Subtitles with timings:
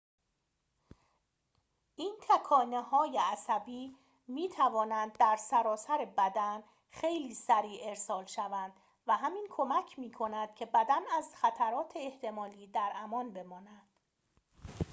[1.95, 3.95] این تکانه‌های عصبی
[4.27, 8.73] می‌توانند در سراسر بدن خیلی سریع ارسال شوند
[9.07, 13.81] و همین کمک می‌کند که بدن از خطرات احتمالی در امان بماند